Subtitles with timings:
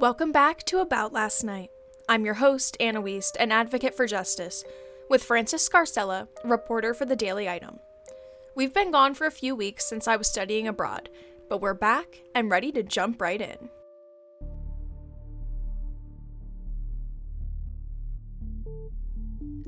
[0.00, 1.68] Welcome back to About Last Night.
[2.08, 4.64] I'm your host, Anna Wiest, an advocate for justice,
[5.10, 7.78] with Francis Scarcella, reporter for the Daily Item.
[8.56, 11.10] We've been gone for a few weeks since I was studying abroad,
[11.50, 13.68] but we're back and ready to jump right in.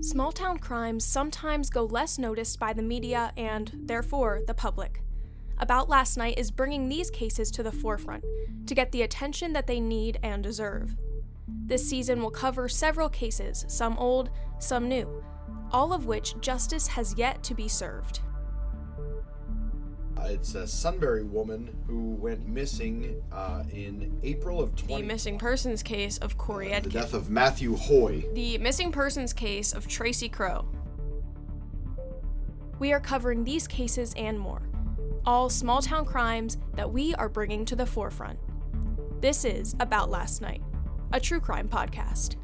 [0.00, 5.02] Small town crimes sometimes go less noticed by the media and, therefore, the public.
[5.58, 8.24] About Last Night is bringing these cases to the forefront
[8.66, 10.96] to get the attention that they need and deserve.
[11.66, 15.22] This season will cover several cases, some old, some new,
[15.70, 18.20] all of which justice has yet to be served.
[20.22, 25.02] Uh, it's a Sunbury woman who went missing uh, in April of 20.
[25.02, 26.93] The missing persons case of Corey the Edkin.
[26.93, 28.24] death of Matthew Hoy.
[28.34, 30.66] The missing persons case of Tracy Crow.
[32.78, 34.62] We are covering these cases and more,
[35.25, 38.39] all small town crimes that we are bringing to the forefront.
[39.20, 40.62] This is About Last Night,
[41.12, 42.36] a true crime podcast.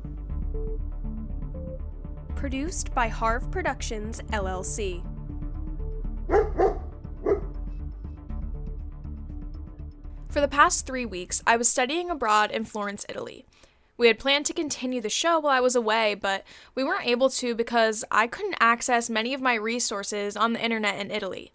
[2.36, 5.02] Produced by Harv Productions, LLC.
[10.30, 13.44] For the past three weeks, I was studying abroad in Florence, Italy.
[13.96, 16.44] We had planned to continue the show while I was away, but
[16.76, 21.00] we weren't able to because I couldn't access many of my resources on the internet
[21.00, 21.50] in Italy.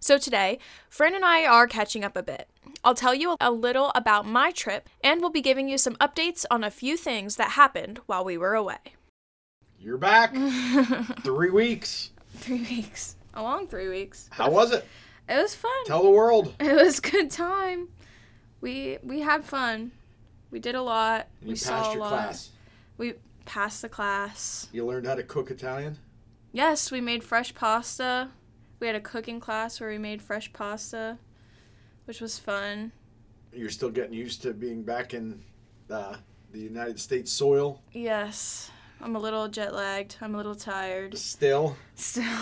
[0.00, 2.48] So today, Fran and I are catching up a bit.
[2.84, 6.44] I'll tell you a little about my trip, and we'll be giving you some updates
[6.50, 8.78] on a few things that happened while we were away.
[9.80, 10.34] You're back.
[11.24, 12.10] Three weeks.
[12.36, 13.16] Three weeks.
[13.34, 14.28] A long three weeks.
[14.32, 14.84] How was it?
[15.28, 15.84] It was fun.
[15.86, 16.54] Tell the world.
[16.60, 17.88] It was a good time.
[18.60, 19.92] We we had fun.
[20.50, 21.28] We did a lot.
[21.42, 22.10] You we saw passed a your lot.
[22.10, 22.50] class.
[22.96, 24.68] We passed the class.
[24.72, 25.98] You learned how to cook Italian.
[26.52, 28.30] Yes, we made fresh pasta.
[28.80, 31.18] We had a cooking class where we made fresh pasta,
[32.04, 32.92] which was fun.
[33.52, 35.42] You're still getting used to being back in
[35.90, 36.16] uh,
[36.52, 37.82] the United States soil.
[37.92, 38.70] Yes.
[39.00, 40.16] I'm a little jet lagged.
[40.20, 41.16] I'm a little tired.
[41.16, 41.76] Still.
[41.94, 42.24] Still.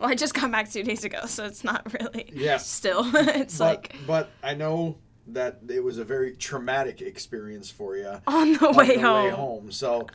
[0.00, 2.28] Well, I just got back two days ago, so it's not really.
[2.34, 2.66] Yes.
[2.68, 3.04] Still.
[3.14, 4.96] it's but, like but I know
[5.28, 8.20] that it was a very traumatic experience for you.
[8.26, 9.24] on the on way the home.
[9.24, 9.72] way home.
[9.72, 10.08] So,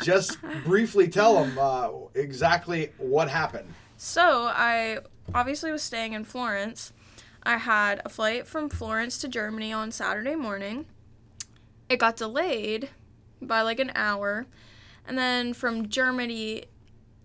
[0.00, 3.68] just briefly tell them uh, exactly what happened.
[3.96, 4.98] So I
[5.34, 6.92] obviously was staying in Florence.
[7.42, 10.86] I had a flight from Florence to Germany on Saturday morning.
[11.88, 12.90] It got delayed
[13.40, 14.46] by like an hour.
[15.06, 16.64] And then from Germany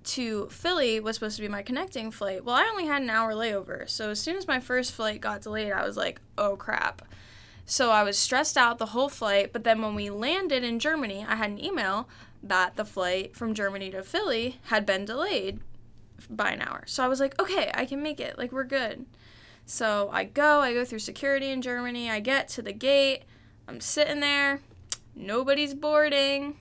[0.03, 2.45] to Philly was supposed to be my connecting flight.
[2.45, 3.89] Well, I only had an hour layover.
[3.89, 7.01] So as soon as my first flight got delayed, I was like, oh crap.
[7.65, 9.51] So I was stressed out the whole flight.
[9.53, 12.07] But then when we landed in Germany, I had an email
[12.43, 15.59] that the flight from Germany to Philly had been delayed
[16.29, 16.83] by an hour.
[16.85, 18.37] So I was like, okay, I can make it.
[18.37, 19.05] Like, we're good.
[19.65, 22.09] So I go, I go through security in Germany.
[22.09, 23.23] I get to the gate.
[23.67, 24.61] I'm sitting there.
[25.15, 26.57] Nobody's boarding.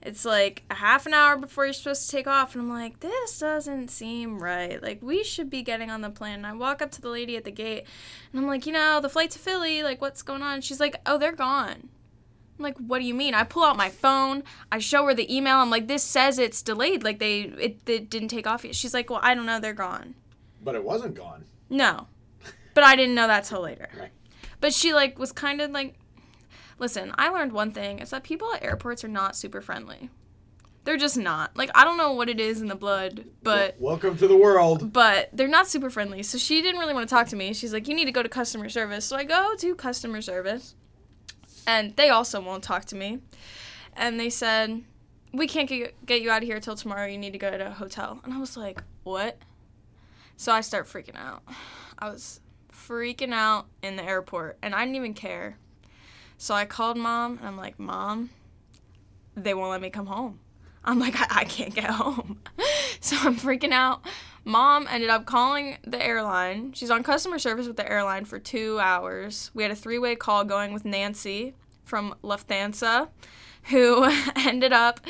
[0.00, 2.54] It's like a half an hour before you're supposed to take off.
[2.54, 4.82] And I'm like, this doesn't seem right.
[4.82, 6.34] Like, we should be getting on the plane.
[6.34, 7.86] And I walk up to the lady at the gate
[8.30, 10.60] and I'm like, you know, the flight to Philly, like, what's going on?
[10.60, 11.88] She's like, oh, they're gone.
[12.58, 13.34] I'm like, what do you mean?
[13.34, 14.44] I pull out my phone.
[14.70, 15.56] I show her the email.
[15.56, 17.02] I'm like, this says it's delayed.
[17.02, 18.74] Like they it, it didn't take off yet.
[18.76, 19.58] She's like, well, I don't know.
[19.60, 20.14] They're gone.
[20.62, 21.44] But it wasn't gone.
[21.68, 22.06] No,
[22.74, 23.88] but I didn't know that till later.
[23.98, 24.10] Right.
[24.60, 25.94] But she like was kind of like,
[26.78, 27.12] listen.
[27.18, 27.98] I learned one thing.
[27.98, 30.10] is that people at airports are not super friendly.
[30.84, 31.56] They're just not.
[31.56, 34.36] Like I don't know what it is in the blood, but Wel- welcome to the
[34.36, 34.92] world.
[34.92, 36.22] but they're not super friendly.
[36.22, 37.52] So she didn't really want to talk to me.
[37.54, 39.04] She's like, you need to go to customer service.
[39.06, 40.74] So I go to customer service,
[41.66, 43.20] and they also won't talk to me.
[43.94, 44.82] And they said,
[45.32, 47.06] we can't get, get you out of here till tomorrow.
[47.06, 48.20] You need to go to a hotel.
[48.24, 49.38] And I was like, what?
[50.36, 51.42] So I start freaking out.
[51.98, 52.40] I was
[52.72, 55.58] freaking out in the airport, and I didn't even care.
[56.38, 58.30] So I called mom, and I'm like, mom,
[59.36, 60.40] they won't let me come home.
[60.84, 62.40] I'm like, I, I can't get home.
[63.00, 64.04] so I'm freaking out.
[64.44, 66.72] Mom ended up calling the airline.
[66.74, 69.50] She's on customer service with the airline for two hours.
[69.54, 71.54] We had a three way call going with Nancy
[71.84, 73.08] from Lufthansa,
[73.64, 74.04] who
[74.36, 75.00] ended up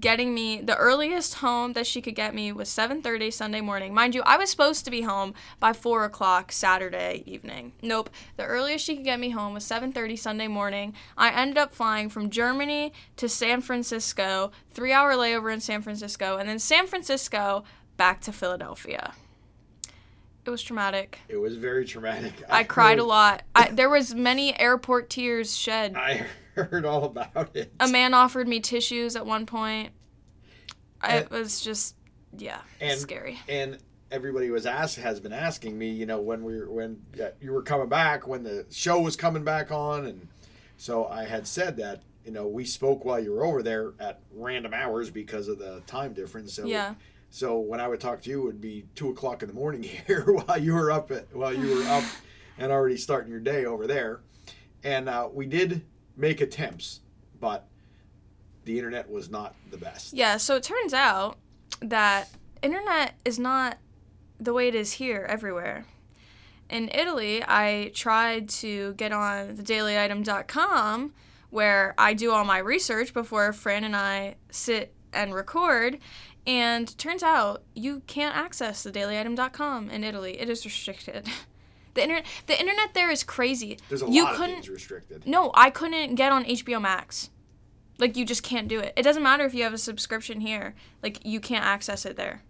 [0.00, 3.94] getting me the earliest home that she could get me was 7.30 sunday morning.
[3.94, 7.72] Mind you i was supposed to be home by 4 o'clock saturday evening.
[7.82, 8.10] Nope.
[8.36, 10.94] The earliest she could get me home was 7.30 sunday morning.
[11.16, 16.36] I ended up flying from germany to san francisco three hour layover in san francisco
[16.38, 17.64] and then san francisco
[17.96, 19.14] back to philadelphia
[20.46, 22.32] it was traumatic It was very traumatic.
[22.48, 27.56] i cried a lot I, there was many airport tears shed I heard all about
[27.56, 27.72] it.
[27.80, 29.92] a man offered me tissues at one point.
[31.00, 31.96] I- It was just,
[32.38, 33.40] yeah, and scary.
[33.48, 33.78] and
[34.12, 37.52] everybody was asked has been asking me, you know, when we were when uh, you
[37.52, 40.28] were coming back, when the show was coming back on, and
[40.76, 44.20] So I had said that you know we spoke while you were over there at
[44.32, 46.54] random hours because of the time difference.
[46.54, 46.94] So Yeah.
[47.34, 49.82] So when I would talk to you, it would be two o'clock in the morning
[50.06, 52.04] here while you were up at, while you were up
[52.58, 54.20] and already starting your day over there.
[54.84, 55.84] And uh, we did
[56.16, 57.00] make attempts,
[57.40, 57.66] but
[58.64, 60.12] the internet was not the best.
[60.12, 61.36] Yeah, so it turns out
[61.80, 62.28] that
[62.62, 63.78] internet is not
[64.38, 65.86] the way it is here everywhere.
[66.70, 71.12] In Italy, I tried to get on thedailyitem.com
[71.50, 75.98] where I do all my research before Fran and I sit and record.
[76.46, 80.38] And turns out you can't access thedailyitem.com in Italy.
[80.40, 81.28] It is restricted.
[81.94, 83.78] The internet the internet there is crazy.
[83.88, 85.28] There's a you lot couldn't things restricted.
[85.28, 87.30] no, I couldn't get on HBO Max.
[88.00, 88.92] Like you just can't do it.
[88.96, 90.74] It doesn't matter if you have a subscription here.
[91.04, 92.42] Like you can't access it there.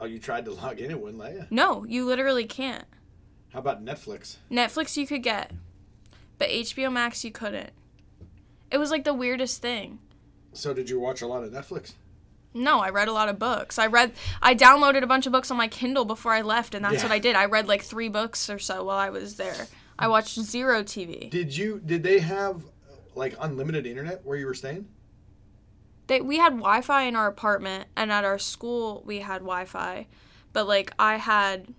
[0.00, 1.46] Oh, you tried to log in, it wouldn't let you.
[1.48, 2.86] No, you literally can't.
[3.52, 4.38] How about Netflix?
[4.50, 5.52] Netflix you could get,
[6.36, 7.70] but HBO Max you couldn't.
[8.72, 10.00] It was like the weirdest thing.
[10.52, 11.92] So did you watch a lot of Netflix?
[12.56, 13.78] No, I read a lot of books.
[13.78, 14.12] I read
[14.42, 17.02] I downloaded a bunch of books on my Kindle before I left and that's Yeah.
[17.04, 17.36] what I did.
[17.36, 19.66] I read like 3 books or so while I was there.
[19.98, 21.30] I watched zero TV.
[21.30, 21.80] Did you?
[21.84, 22.64] Did they have
[23.14, 24.88] like unlimited internet where you were staying?
[26.08, 30.06] they we had Wi-Fi in our apartment and at our school we had Wi-Fi,
[30.52, 31.74] but like I had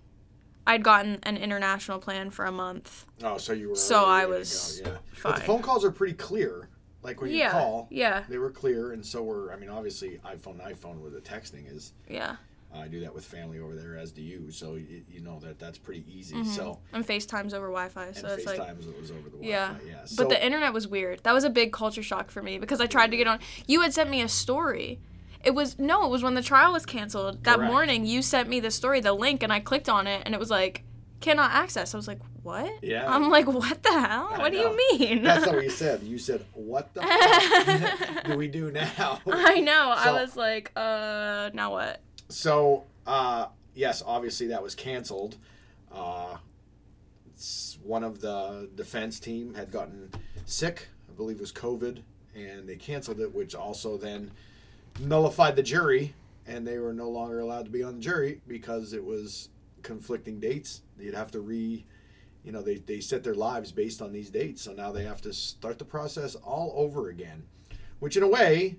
[0.66, 3.06] I'd gotten an international plan for a month.
[3.24, 3.76] Oh, so you were.
[3.76, 4.98] So I was go, yeah.
[5.24, 6.68] But the phone calls are pretty clear.
[7.08, 8.24] Like when you call, Yeah.
[8.30, 9.52] they were clear, and so were.
[9.52, 11.94] I mean, obviously, iPhone, iPhone with the texting is.
[12.08, 12.36] Yeah.
[12.76, 14.52] I do that with family over there, as do you.
[14.52, 16.36] So you, you know that that's pretty easy.
[16.36, 16.50] Mm-hmm.
[16.52, 19.48] So And FaceTime's over Wi-Fi, so it's like FaceTimes it was over the Wi-Fi.
[19.48, 19.76] yeah.
[19.88, 20.06] Yeah.
[20.06, 21.24] So, but the internet was weird.
[21.24, 23.40] That was a big culture shock for me because I tried to get on.
[23.68, 25.00] You had sent me a story.
[25.46, 27.44] It was no, it was when the trial was canceled.
[27.46, 27.72] That Correct.
[27.72, 30.40] morning, you sent me the story, the link, and I clicked on it, and it
[30.40, 30.84] was like
[31.20, 31.94] cannot access.
[31.94, 32.72] I was like, what?
[32.84, 33.12] Yeah.
[33.14, 34.30] I'm like, what the hell?
[34.32, 35.24] I what do you mean?
[35.24, 36.04] that's not what you said.
[36.04, 37.02] You said, "What the
[38.14, 39.94] fuck do we do now?" I know.
[40.04, 42.02] So- I was like, uh, now what?
[42.30, 45.38] So, uh, yes, obviously that was canceled.
[45.92, 46.38] Uh,
[47.84, 50.12] one of the defense team had gotten
[50.46, 52.02] sick, I believe it was COVID,
[52.36, 54.32] and they canceled it, which also then
[55.00, 56.14] nullified the jury,
[56.48, 59.50] and they were no longer allowed to be on the jury because it was
[59.88, 60.82] conflicting dates.
[61.00, 61.86] You'd have to re,
[62.44, 65.22] you know, they, they set their lives based on these dates, so now they have
[65.22, 67.44] to start the process all over again,
[68.00, 68.76] which in a way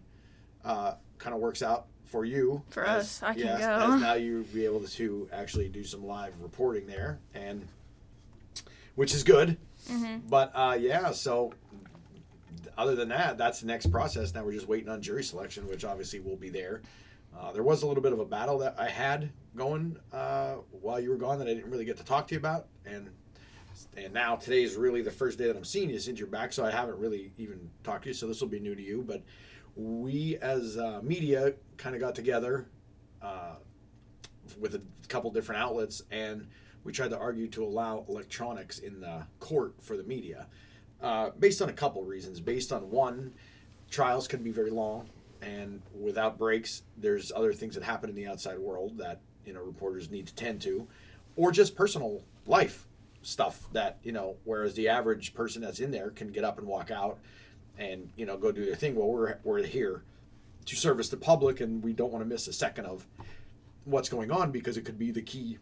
[0.65, 2.63] uh, kind of works out for you.
[2.69, 3.95] For as- us, I can go.
[3.95, 7.67] As now you be able to actually do some live reporting there, and
[8.95, 9.57] which is good.
[9.89, 10.29] Mm-hmm.
[10.29, 11.55] But uh, yeah, so
[12.77, 14.35] other than that, that's the next process.
[14.35, 16.83] Now we're just waiting on jury selection, which obviously will be there.
[17.37, 21.01] Uh, there was a little bit of a battle that I had going uh, while
[21.01, 23.11] you were gone that I didn't really get to talk to you about, and
[23.97, 26.53] and now today is really the first day that I'm seeing you since you're back,
[26.53, 28.15] so I haven't really even talked to you.
[28.15, 29.23] So this will be new to you, but
[29.77, 32.67] we as uh, media kind of got together
[33.23, 33.55] uh,
[34.59, 36.49] with a couple different outlets, and
[36.85, 40.47] we tried to argue to allow electronics in the court for the media,
[41.01, 42.41] uh, based on a couple reasons.
[42.41, 43.33] Based on one,
[43.91, 45.09] trials can be very long,
[45.41, 49.63] and without breaks, there's other things that happen in the outside world that you know
[49.63, 50.87] reporters need to tend to,
[51.37, 52.87] or just personal life
[53.23, 54.37] stuff that you know.
[54.45, 57.19] Whereas the average person that's in there can get up and walk out,
[57.79, 58.95] and you know go do their thing.
[58.97, 60.03] Well, we're we're here
[60.67, 63.07] to service the public, and we don't want to miss a second of
[63.85, 65.59] what's going on because it could be the key.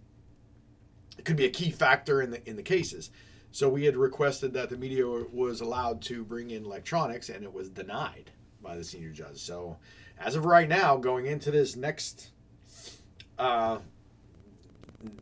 [1.19, 3.11] It could be a key factor in the in the cases.
[3.53, 7.53] So we had requested that the media was allowed to bring in electronics, and it
[7.53, 8.31] was denied
[8.67, 9.39] by the senior judge.
[9.39, 9.77] So,
[10.19, 12.31] as of right now, going into this next
[13.39, 13.79] uh,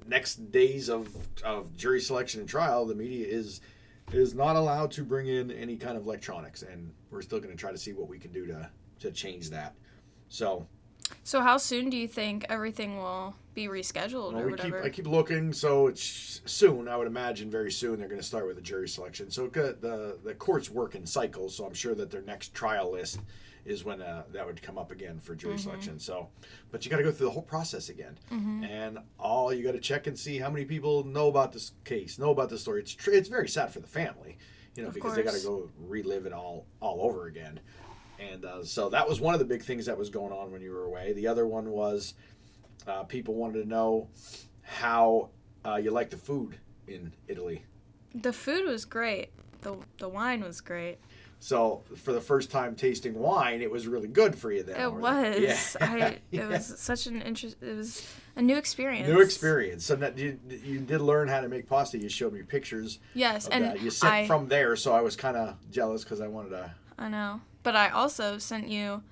[0.07, 1.09] next days of,
[1.43, 3.61] of jury selection and trial, the media is
[4.13, 7.57] is not allowed to bring in any kind of electronics, and we're still going to
[7.57, 8.71] try to see what we can do to
[9.01, 9.75] to change that.
[10.29, 10.67] So,
[11.25, 14.83] So how soon do you think everything will be rescheduled well, or we keep whatever?
[14.85, 15.53] I keep looking.
[15.55, 16.87] So it's soon.
[16.87, 19.31] I would imagine very soon they're going to start with the jury selection.
[19.31, 21.57] So the the courts work in cycles.
[21.57, 23.21] So I'm sure that their next trial list
[23.65, 25.99] is when uh, that would come up again for jury selection.
[25.99, 26.29] So,
[26.71, 29.81] but you got to go through the whole process again, and all you got to
[29.81, 32.81] check and see how many people know about this case, know about this story.
[32.83, 34.37] It's tr- it's very sad for the family,
[34.77, 37.61] you know, Of because they got to go relive it all all over again.
[38.19, 40.63] And uh, so that was one of the big things that was going on when
[40.63, 41.13] you were away.
[41.13, 42.15] The other one was
[42.87, 44.09] uh, people wanted to know
[44.63, 45.31] how
[45.65, 47.65] uh, you like the food in Italy.
[48.15, 49.31] the food was great.
[49.63, 50.99] The the wine was great.
[51.41, 54.81] So for the first time tasting wine, it was really good for you then.
[54.81, 55.77] It was.
[55.79, 55.89] there.
[55.89, 55.99] I.
[56.07, 56.49] It Yeah.
[56.49, 57.57] was such an interest.
[57.63, 58.07] It was
[58.37, 59.09] a new experience.
[59.09, 59.85] New experience.
[59.85, 61.99] So that you, you did learn how to make pasta.
[61.99, 63.83] You showed me pictures Yes, and that.
[63.83, 64.27] You sent I.
[64.27, 66.71] from there, so I was kind of jealous because I wanted to.
[66.99, 69.03] I know, but I also sent you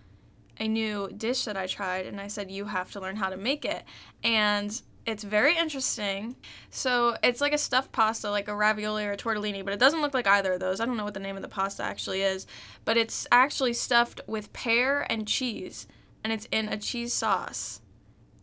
[0.58, 3.36] a new dish that I tried, and I said you have to learn how to
[3.36, 3.84] make it,
[4.22, 6.36] and it's very interesting.
[6.70, 10.00] So it's like a stuffed pasta, like a ravioli or a tortellini, but it doesn't
[10.00, 10.80] look like either of those.
[10.80, 12.46] I don't know what the name of the pasta actually is,
[12.84, 15.88] but it's actually stuffed with pear and cheese,
[16.22, 17.80] and it's in a cheese sauce,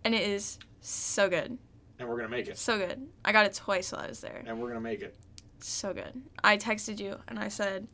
[0.03, 1.57] and it is so good,
[1.97, 2.57] And we're gonna make it.
[2.57, 3.07] so good.
[3.23, 4.43] I got it twice while I was there.
[4.45, 5.15] And we're gonna make it.
[5.61, 6.21] So good.
[6.43, 7.87] I texted you and I said,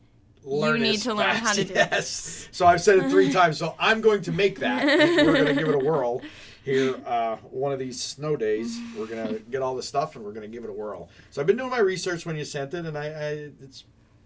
[0.46, 2.48] Learn need as to learn how to do yes.
[2.52, 3.58] So I've said it three times.
[3.58, 4.84] So I'm going to make that.
[4.84, 6.22] we're gonna give it a whirl
[6.64, 6.94] here.
[7.04, 10.46] Uh, one of these snow days, we're gonna get all the stuff and we're gonna
[10.48, 11.08] give it a whirl.
[11.30, 13.28] So I've been doing my research when you sent it, and I, I
[13.62, 13.84] it's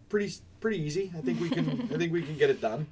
[0.08, 1.10] pretty pretty easy.
[1.16, 2.86] I think we can I think we can get it done.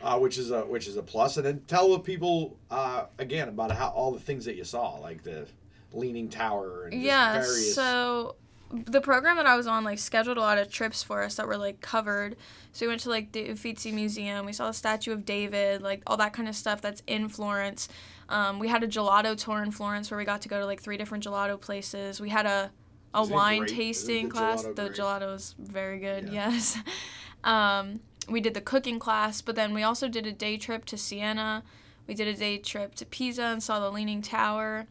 [0.00, 3.48] Uh, which is a which is a plus, and then tell the people uh, again
[3.48, 5.44] about how all the things that you saw, like the
[5.92, 7.74] leaning tower and Yeah, various.
[7.74, 8.36] so
[8.70, 11.46] the program that I was on like scheduled a lot of trips for us that
[11.46, 12.36] were like covered.
[12.72, 16.02] So we went to like the Uffizi Museum, we saw the statue of David, like
[16.06, 17.88] all that kind of stuff that's in Florence.
[18.28, 20.82] Um, we had a gelato tour in Florence where we got to go to like
[20.82, 22.20] three different gelato places.
[22.20, 22.70] We had a
[23.14, 24.62] a Is wine tasting the class.
[24.64, 24.96] gelato the great?
[24.96, 26.28] gelato was very good.
[26.28, 26.50] Yeah.
[26.50, 26.78] Yes.
[27.44, 30.98] um, we did the cooking class, but then we also did a day trip to
[30.98, 31.62] Siena.
[32.06, 34.86] We did a day trip to Pisa and saw the Leaning Tower.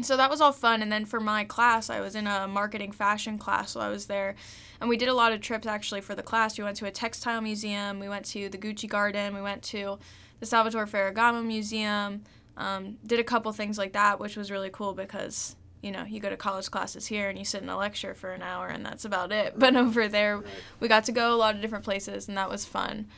[0.00, 0.80] So that was all fun.
[0.80, 4.06] And then for my class, I was in a marketing fashion class while I was
[4.06, 4.36] there.
[4.80, 6.56] And we did a lot of trips actually for the class.
[6.56, 9.98] We went to a textile museum, we went to the Gucci Garden, we went to
[10.40, 12.22] the Salvatore Ferragamo Museum,
[12.56, 16.20] um, did a couple things like that, which was really cool because, you know, you
[16.20, 18.84] go to college classes here and you sit in a lecture for an hour and
[18.84, 19.54] that's about it.
[19.58, 20.42] But over there,
[20.80, 23.08] we got to go a lot of different places and that was fun.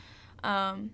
[0.43, 0.91] Um,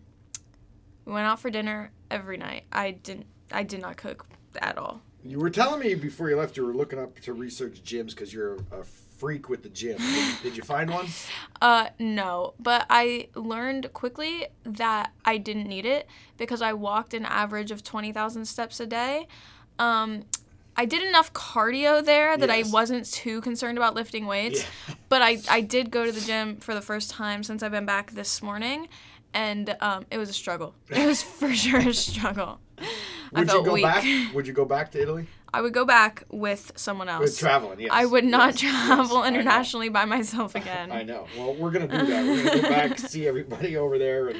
[1.05, 2.65] we went out for dinner every night.
[2.71, 3.25] I didn't.
[3.51, 4.27] I did not cook
[4.61, 5.01] at all.
[5.23, 8.33] You were telling me before you left you were looking up to research gyms because
[8.33, 8.83] you're a
[9.17, 9.97] freak with the gym.
[9.99, 11.07] Did, did you find one?
[11.61, 17.23] Uh, no, but I learned quickly that I didn't need it because I walked an
[17.23, 19.27] average of 20,000 steps a day.
[19.77, 20.23] Um,
[20.75, 22.67] I did enough cardio there that Yes.
[22.67, 24.95] I wasn't too concerned about lifting weights, Yeah.
[25.09, 27.85] but I, I did go to the gym for the first time since I've been
[27.85, 28.87] back this morning,
[29.35, 30.73] and um, it was a struggle.
[30.89, 32.59] It was for sure a struggle.
[33.33, 33.83] I Would you go weak.
[33.83, 34.03] back?
[34.33, 35.27] Would you go back to Italy?
[35.53, 37.19] I would go back with someone else.
[37.21, 37.89] With traveling, yes.
[37.91, 39.25] I would not Yes, yes, travel know.
[39.25, 40.91] internationally by myself again.
[40.93, 41.27] I know.
[41.37, 42.25] Well, we're gonna do that.
[42.25, 44.39] We're gonna go back, see everybody over there, and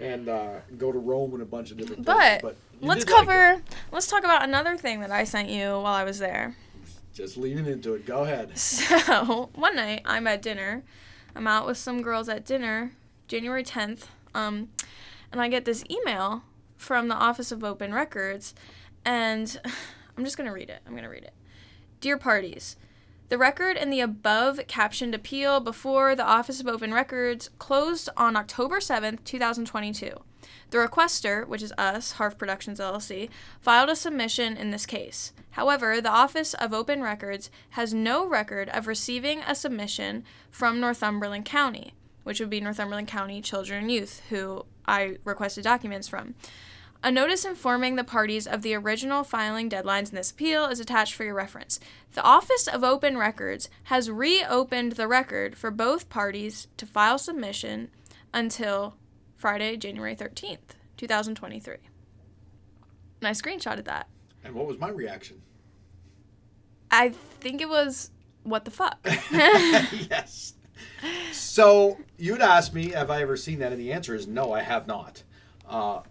[0.00, 2.40] and uh, go to Rome and a bunch of different places.
[2.42, 3.62] But But let's did like cover.
[3.92, 6.56] let's talk about another thing that I sent you while I was there.
[7.12, 8.04] Just leaning into it.
[8.06, 8.56] Go ahead.
[8.58, 10.84] So one night I'm at dinner.
[11.34, 12.92] I'm out with some girls at dinner,
[13.28, 14.04] January 10th.
[14.34, 14.68] Um,
[15.32, 16.44] and I get this email
[16.76, 18.54] from the Office of Open Records,
[19.04, 19.60] and
[20.16, 20.80] I'm just gonna read it.
[20.86, 21.34] I'm gonna read it.
[22.00, 22.76] Dear parties.
[23.28, 28.36] The record in the above captioned appeal before the Office of Open Records closed on
[28.36, 30.20] October 7th, 2022.
[30.70, 33.28] The requester, which is us, Harv Productions LLC,
[33.60, 35.32] filed a submission in this case.
[35.50, 41.44] However, the Office of Open Records has no record of receiving a submission from Northumberland
[41.44, 46.34] County, which would be Northumberland County Children and Youth, who I requested documents from.
[47.02, 51.14] A notice informing the parties of the original filing deadlines in this appeal is attached
[51.14, 51.78] for your reference.
[52.14, 57.90] The Office of Open Records has reopened the record for both parties to file submission
[58.32, 58.96] until
[59.36, 61.76] Friday, January 13th, 2023.
[63.20, 64.08] And I screenshotted that.
[64.42, 65.42] And what was my reaction?
[66.90, 68.10] I think it was,
[68.42, 68.98] what the fuck?
[69.30, 70.54] yes.
[71.32, 73.72] So you'd ask me, have I ever seen that?
[73.72, 75.22] And the answer is no, I have not.
[75.68, 76.02] Uh,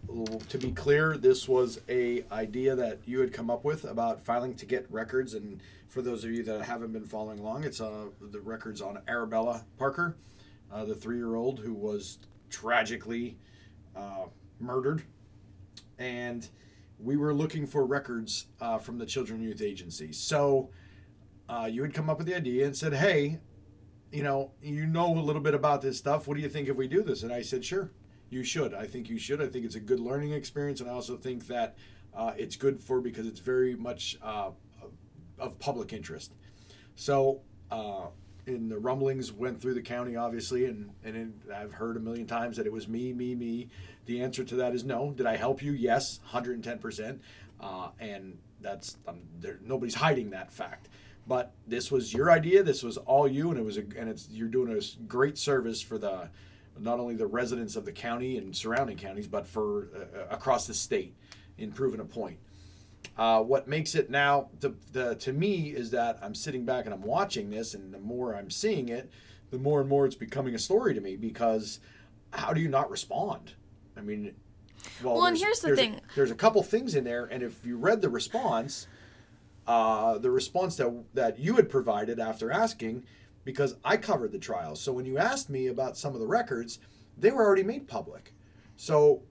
[0.50, 4.54] to be clear, this was a idea that you had come up with about filing
[4.56, 5.34] to get records.
[5.34, 9.00] And for those of you that haven't been following along, it's uh, the records on
[9.08, 10.18] Arabella Parker,
[10.72, 12.20] uh, the three-year-old who was
[12.50, 13.38] tragically
[13.96, 14.26] uh,
[14.60, 15.04] murdered.
[15.98, 16.50] And
[17.00, 20.12] we were looking for records uh, from the Children Youth Agency.
[20.12, 20.70] So
[21.48, 23.40] uh, you had come up with the idea and said, hey,
[24.16, 26.26] you know, you know a little bit about this stuff.
[26.26, 27.24] What do you think if we do this?
[27.24, 27.92] And I said, sure,
[28.30, 28.74] you should.
[28.74, 29.42] I think you should.
[29.42, 31.76] I think it's a good learning experience, and I also think that
[32.16, 34.52] uh, it's good for because it's very much uh,
[35.38, 36.32] of public interest.
[36.96, 38.08] So, uh,
[38.46, 42.26] in the rumblings went through the county, obviously, and and it, I've heard a million
[42.26, 43.70] times that it was me, me, me.
[44.06, 45.12] The answer to that is no.
[45.12, 45.74] Did I help you?
[45.74, 47.22] Yes, hundred and ten percent.
[48.00, 49.60] And that's um, there.
[49.62, 50.88] Nobody's hiding that fact.
[51.28, 52.62] But this was your idea.
[52.62, 55.82] This was all you, and it was a, and it's you're doing a great service
[55.82, 56.30] for the
[56.80, 60.74] not only the residents of the county and surrounding counties, but for uh, across the
[60.74, 61.16] state
[61.58, 62.38] in proving a point.
[63.18, 66.94] Uh, what makes it now the, the, to me is that I'm sitting back and
[66.94, 69.10] I'm watching this, and the more I'm seeing it,
[69.52, 71.80] the more and more it's becoming a story to me because
[72.32, 73.54] how do you not respond?
[73.98, 74.36] I mean,
[75.02, 76.02] well, Well, and here's the there's a- thing.
[76.16, 78.88] there's a couple things in there, and if you read the response,
[79.68, 83.04] uh, the response that that you had provided after asking,
[83.44, 84.76] because I covered the trial.
[84.76, 86.80] So when you asked me about some of the records,
[87.18, 88.34] they were already made public.
[88.78, 89.22] So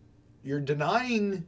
[0.43, 1.47] you're denying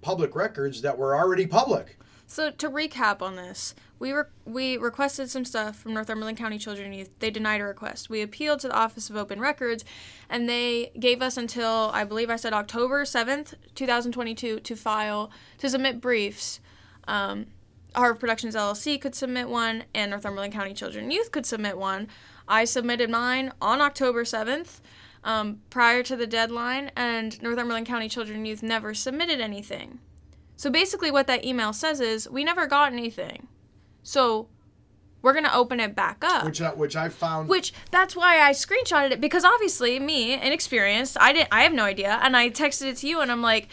[0.00, 1.96] public records that were already public.
[2.30, 6.88] So to recap on this, we re- we requested some stuff from Northumberland County Children
[6.88, 7.10] and Youth.
[7.20, 8.10] They denied a request.
[8.10, 9.82] We appealed to the Office of Open Records,
[10.28, 14.76] and they gave us until I believe I said October seventh, two thousand twenty-two, to
[14.76, 16.60] file to submit briefs.
[17.06, 17.46] Um,
[17.94, 22.08] Harvard Productions LLC could submit one, and Northumberland County Children and Youth could submit one.
[22.46, 24.80] I submitted mine on October seventh.
[25.24, 29.98] Um, prior to the deadline, and Northumberland County Children and Youth never submitted anything.
[30.56, 33.48] So basically, what that email says is we never got anything.
[34.04, 34.48] So
[35.20, 36.44] we're gonna open it back up.
[36.44, 41.16] Which I, which I found Which that's why I screenshotted it because obviously me, inexperienced,
[41.20, 43.68] I didn't, I have no idea, and I texted it to you, and I'm like,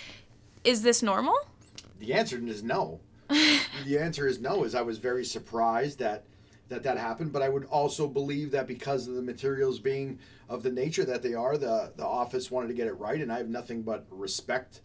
[0.63, 1.35] is this normal?
[1.99, 2.99] the answer is no.
[3.85, 4.63] the answer is no.
[4.63, 6.25] Is I was very surprised that
[6.69, 10.63] that that happened, but I would also believe that because of the materials being of
[10.63, 13.37] the nature that they are, the the office wanted to get it right, and I
[13.37, 14.81] have nothing but respect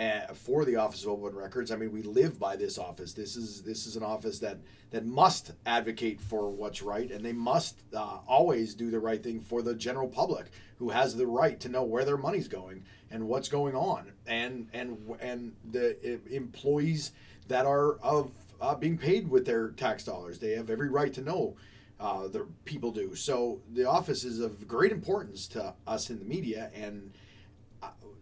[0.00, 1.70] uh, for the Office of Open Records.
[1.70, 3.12] I mean, we live by this office.
[3.12, 4.58] This is this is an office that
[4.90, 9.40] that must advocate for what's right, and they must uh, always do the right thing
[9.40, 10.46] for the general public,
[10.78, 14.68] who has the right to know where their money's going and what's going on, and
[14.72, 17.12] and and the uh, employees
[17.50, 18.30] that are of
[18.60, 20.38] uh, being paid with their tax dollars.
[20.38, 21.56] They have every right to know.
[21.98, 23.60] Uh, the people do so.
[23.74, 27.12] The office is of great importance to us in the media, and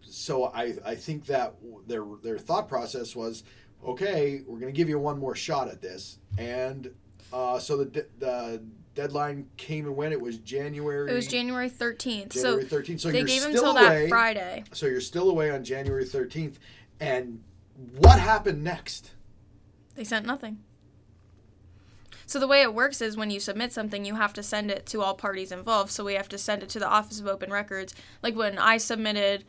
[0.01, 1.53] so I, I think that
[1.87, 3.43] their their thought process was,
[3.85, 6.91] okay, we're going to give you one more shot at this, and
[7.31, 8.61] uh, so the de- the
[8.95, 10.11] deadline came and went.
[10.11, 11.09] It was January.
[11.09, 12.33] It was January 13th.
[12.33, 12.99] January so 13th.
[12.99, 14.01] So they you're gave him still till away.
[14.01, 14.63] that Friday.
[14.73, 16.55] So you're still away on January 13th,
[16.99, 17.41] and
[17.99, 19.11] what happened next?
[19.99, 20.59] They sent nothing.
[22.25, 24.85] So the way it works is when you submit something, you have to send it
[24.85, 25.91] to all parties involved.
[25.91, 27.93] So we have to send it to the Office of Open Records.
[28.23, 29.43] Like when I submitted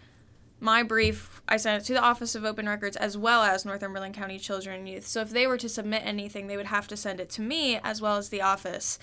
[0.58, 4.14] my brief, I sent it to the Office of Open Records as well as Northumberland
[4.14, 5.06] County Children and Youth.
[5.06, 7.78] So if they were to submit anything, they would have to send it to me
[7.84, 8.98] as well as the office.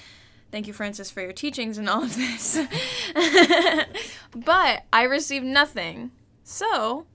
[0.51, 2.60] Thank you, Francis, for your teachings and all of this.
[4.36, 6.12] but I received nothing.
[6.43, 7.05] So,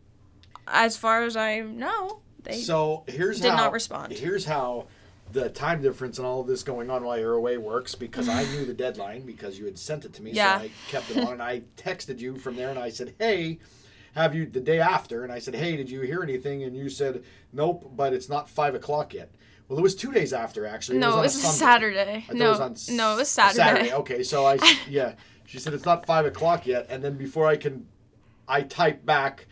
[0.67, 4.13] as far as I know, they So here's did how, not respond.
[4.13, 4.87] Here's how
[5.33, 8.45] the time difference and all of this going on while you're away works because I
[8.45, 10.33] knew the deadline because you had sent it to me.
[10.33, 10.59] Yeah.
[10.59, 13.59] So I kept it on and I texted you from there and I said, hey,
[14.15, 15.25] have you the day after?
[15.25, 16.65] And I said, hey, did you hear anything?
[16.65, 19.31] And you said, nope, but it's not five o'clock yet.
[19.69, 20.99] Well, it was two days after actually.
[20.99, 21.57] No, it was Sunday.
[21.57, 22.27] Saturday.
[22.33, 23.93] No, it was no, it was Saturday.
[23.93, 25.15] Okay, so I yeah,
[25.47, 27.87] she said it's not five o'clock yet, and then before I can,
[28.47, 29.47] I type back,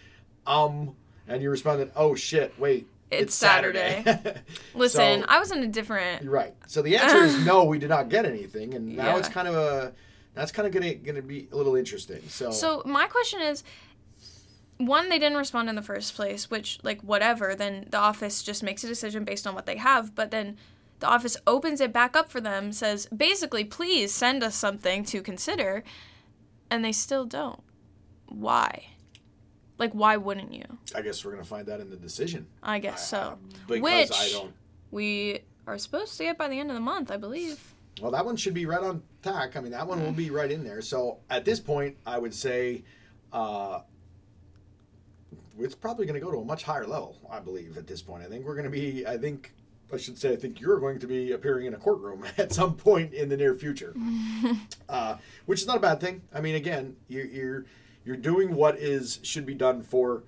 [0.46, 0.94] um,
[1.31, 4.05] and you responded, oh shit, wait, It's Saturday.
[4.75, 6.23] Listen, So- I was in a different.
[6.23, 6.55] You're right.
[6.66, 9.55] So the answer is no, we did not get anything, and now it's kind of
[9.55, 9.93] a
[10.35, 12.23] that's kind of gonna gonna be a little interesting.
[12.29, 13.64] So, So my question is,
[14.79, 17.55] one, they didn't respond in the first place, which like whatever.
[17.55, 20.14] Then the office just makes a decision based on what they have.
[20.14, 20.57] But then
[21.01, 25.21] the office opens it back up for them, says basically, please send us something to
[25.23, 25.83] consider,
[26.71, 27.62] and they still don't.
[28.29, 28.87] Why?
[29.81, 30.66] Like, why wouldn't you?
[30.95, 32.47] I guess we're gonna find that in the decision.
[32.62, 33.38] I guess so.
[33.66, 34.53] Because Which I don't.
[34.90, 37.75] we are supposed to get by the end of the month, I believe.
[38.01, 39.57] Well, that one should be right on tack.
[39.57, 40.83] I mean, that one will be right in there.
[40.83, 42.85] So at this point, I would say
[43.33, 43.81] uh,
[45.59, 47.16] it's probably going to go to a much higher level.
[47.31, 48.23] I believe at this point.
[48.23, 49.07] I think we're going to be.
[49.07, 49.55] I think
[49.90, 50.35] I should say.
[50.35, 53.37] I think you're going to be appearing in a courtroom at some point in the
[53.38, 53.95] near future,
[54.90, 55.16] uh,
[55.47, 56.21] which is not a bad thing.
[56.35, 57.64] I mean, again, you're you're
[58.05, 60.25] you're doing what is should be done for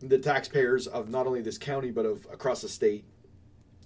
[0.00, 3.04] the taxpayers of not only this county but of across the state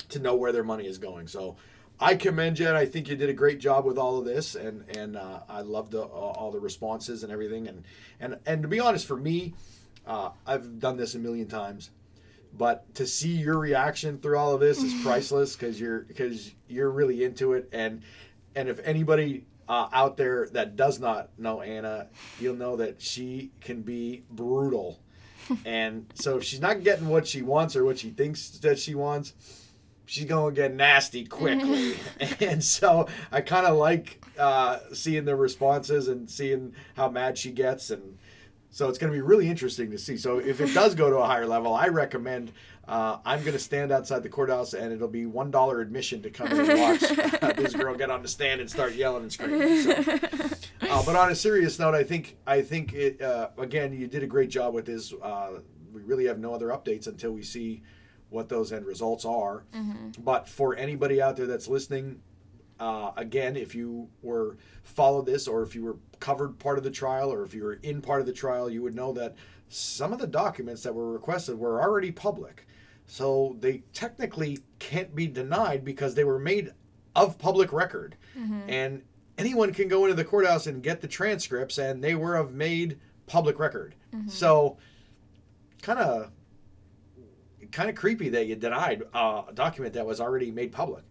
[0.08, 1.26] to know where their money is going.
[1.26, 1.56] So
[1.98, 4.54] I commend you, and I think you did a great job with all of this,
[4.54, 7.84] and and uh, I loved the, uh, all the responses and everything, and
[8.20, 9.54] and and to be honest, for me,
[10.06, 11.90] uh, I've done this a million times,
[12.52, 16.90] but to see your reaction through all of this is priceless because you're because you're
[16.90, 18.02] really into it, and
[18.54, 19.46] and if anybody.
[19.68, 22.06] Uh, out there that does not know Anna,
[22.38, 25.00] you'll know that she can be brutal.
[25.64, 28.94] and so if she's not getting what she wants or what she thinks that she
[28.94, 29.32] wants,
[30.04, 31.96] she's gonna get nasty quickly.
[32.40, 37.50] and so I kind of like uh, seeing the responses and seeing how mad she
[37.50, 38.18] gets, and
[38.76, 40.18] so it's going to be really interesting to see.
[40.18, 42.52] So if it does go to a higher level, I recommend.
[42.88, 46.30] Uh, I'm going to stand outside the courthouse, and it'll be one dollar admission to
[46.30, 47.00] come and watch
[47.56, 49.82] this girl get on the stand and start yelling and screaming.
[49.82, 50.18] So.
[50.88, 53.92] Uh, but on a serious note, I think I think it uh, again.
[53.92, 55.12] You did a great job with this.
[55.20, 55.60] Uh,
[55.92, 57.82] we really have no other updates until we see
[58.28, 59.64] what those end results are.
[60.18, 62.20] But for anybody out there that's listening,
[62.78, 66.90] uh, again, if you were followed this, or if you were covered part of the
[66.90, 69.34] trial, or if you were in part of the trial, you would know that
[69.68, 72.65] some of the documents that were requested were already public.
[73.06, 76.72] So they technically can't be denied because they were made
[77.14, 78.16] of public record.
[78.68, 79.02] And
[79.38, 82.98] anyone can go into the courthouse and get the transcripts, and they were of made
[83.26, 83.94] public record.
[84.28, 84.76] So,
[85.82, 86.30] kind of,
[87.70, 91.04] kind of creepy that you denied uh, a document that was already made public.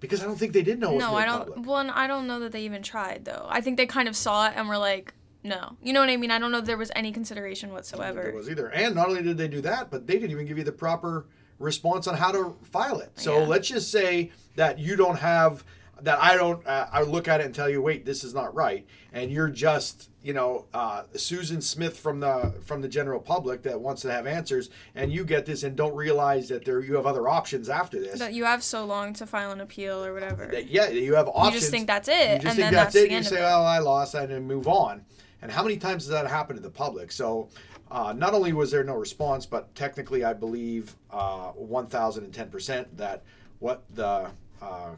[0.00, 1.38] Because I don't think they did know it was No, I don't.
[1.48, 1.66] public.
[1.66, 3.46] Well, and I don't know that they even tried though.
[3.48, 5.14] I think they kind of saw it and were like,
[5.48, 5.76] no.
[5.82, 6.30] You know what I mean?
[6.30, 8.22] I don't know if there was any consideration I whatsoever.
[8.22, 8.68] there was either.
[8.68, 11.26] And not only did they do that, but they didn't even give you the proper
[11.58, 13.10] response on how to file it.
[13.16, 13.46] So Yeah.
[13.46, 15.64] let's just say that you don't have
[16.02, 16.18] that.
[16.22, 16.64] I don't.
[16.64, 19.48] Uh, I look at it and tell you, wait, this is not right, and you're
[19.50, 24.12] just you know uh, Susan Smith from the from the general public that wants to
[24.12, 27.68] have answers, and you get this and don't realize that there you have other options
[27.68, 28.20] after this.
[28.20, 30.46] That you have so long to file an appeal or whatever.
[30.52, 31.54] that yeah, you have options.
[31.54, 33.08] you just think that's it, You and just then think that's, that's, it.
[33.08, 33.42] the You say, it.
[33.52, 35.04] "Oh, I lost," and then move on.
[35.40, 37.12] And how many times does that happen to the public?
[37.12, 37.48] So,
[37.90, 42.34] uh, not only was there no response, but technically, I believe uh, one thousand and
[42.34, 43.22] ten percent that
[43.60, 44.90] what the uh,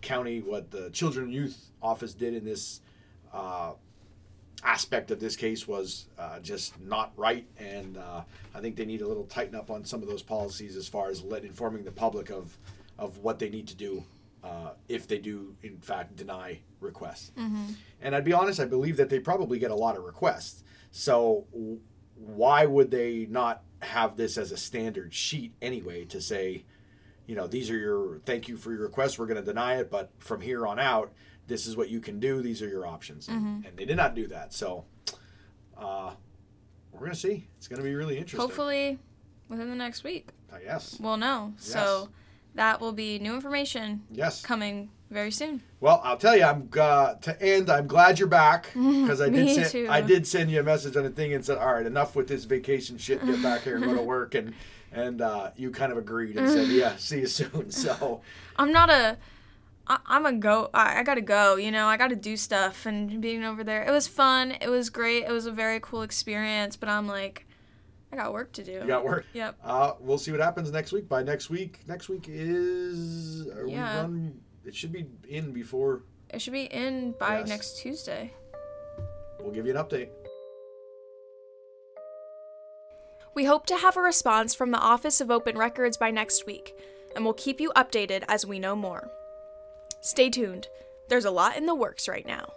[0.00, 2.80] county, what the Children and Youth Office did in this
[3.32, 3.72] uh,
[4.64, 8.22] aspect of this case was uh, just not right, and uh,
[8.54, 11.10] I think they need a little tighten up on some of those policies as far
[11.10, 12.56] as let informing the public of
[12.98, 14.04] of what they need to do
[14.42, 17.32] uh, if they do in fact deny requests.
[18.00, 20.64] And I'd be honest, I believe that they probably get a lot of requests.
[20.90, 21.78] So w-
[22.16, 26.64] why would they not have this as a standard sheet anyway to say,
[27.26, 29.18] you know, these are your thank you for your request.
[29.18, 31.12] We're going to deny it, but from here on out,
[31.46, 32.42] this is what you can do.
[32.42, 33.28] These are your options.
[33.28, 34.52] And, and they did not do that.
[34.52, 34.84] So
[35.78, 36.12] uh,
[36.92, 37.46] we're going to see.
[37.58, 38.40] It's going to be really interesting.
[38.40, 38.98] Hopefully,
[39.48, 40.98] within the next week, Uh, yes.
[41.00, 41.52] we'll know.
[41.58, 42.08] So
[42.54, 44.42] that will be new information Yes.
[44.42, 45.62] coming very soon.
[45.80, 47.68] Well, I'll tell you, I'm uh, to end.
[47.70, 49.86] I'm glad you're back because I did send, too.
[49.90, 52.28] I did send you a message on the thing and said, "All right, enough with
[52.28, 53.24] this vacation shit.
[53.26, 54.54] Get back here and go to work." And
[54.92, 58.20] and uh, you kind of agreed and said, "Yeah, see you soon." So
[58.56, 59.18] I'm not a.
[59.86, 60.70] I, I'm a go.
[60.72, 61.56] I, I gotta go.
[61.56, 62.86] You know, I gotta do stuff.
[62.86, 64.52] And being over there, it was fun.
[64.60, 65.24] It was great.
[65.24, 66.76] It was a very cool experience.
[66.76, 67.46] But I'm like,
[68.12, 68.72] I got work to do.
[68.72, 69.24] you got work.
[69.32, 69.56] Yep.
[69.64, 71.08] Uh, we'll see what happens next week.
[71.08, 74.02] By next week, next week is are we Yeah.
[74.02, 76.02] run, it should be in before.
[76.28, 77.48] It should be in by Yes.
[77.48, 78.32] next Tuesday.
[79.40, 80.10] We'll give you an update.
[83.34, 86.74] We hope to have a response from the Office of Open Records by next week,
[87.16, 89.10] and we'll keep you updated as we know more.
[90.02, 90.68] Stay tuned.
[91.08, 92.52] There's a lot in the works right now.